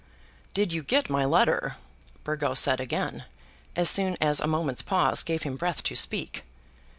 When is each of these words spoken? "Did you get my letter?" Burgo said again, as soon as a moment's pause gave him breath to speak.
"Did 0.55 0.73
you 0.73 0.81
get 0.81 1.11
my 1.11 1.25
letter?" 1.25 1.75
Burgo 2.23 2.55
said 2.55 2.79
again, 2.81 3.25
as 3.75 3.87
soon 3.87 4.17
as 4.19 4.39
a 4.39 4.47
moment's 4.47 4.81
pause 4.81 5.21
gave 5.21 5.43
him 5.43 5.57
breath 5.57 5.83
to 5.83 5.95
speak. 5.95 6.43